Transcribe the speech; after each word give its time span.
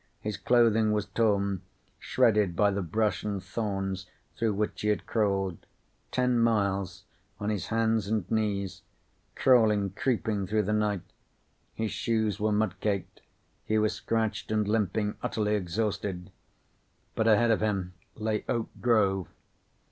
His 0.19 0.35
clothing 0.35 0.93
was 0.93 1.05
torn, 1.05 1.61
shredded 1.99 2.55
by 2.55 2.71
the 2.71 2.81
brush 2.81 3.23
and 3.23 3.39
thorns 3.43 4.07
through 4.35 4.55
which 4.55 4.81
he 4.81 4.87
had 4.87 5.05
crawled. 5.05 5.63
Ten 6.11 6.39
miles 6.39 7.03
on 7.39 7.51
his 7.51 7.67
hands 7.67 8.07
and 8.07 8.25
knees. 8.31 8.81
Crawling, 9.35 9.91
creeping 9.91 10.47
through 10.47 10.63
the 10.63 10.73
night. 10.73 11.03
His 11.75 11.91
shoes 11.91 12.39
were 12.39 12.51
mud 12.51 12.79
caked. 12.79 13.21
He 13.63 13.77
was 13.77 13.93
scratched 13.93 14.49
and 14.51 14.67
limping, 14.67 15.17
utterly 15.21 15.53
exhausted. 15.53 16.31
But 17.13 17.27
ahead 17.27 17.51
of 17.51 17.61
him 17.61 17.93
lay 18.15 18.43
Oak 18.49 18.69
Grove. 18.81 19.27